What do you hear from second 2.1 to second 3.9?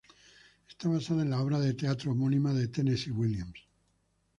homónima de Tennessee Williams.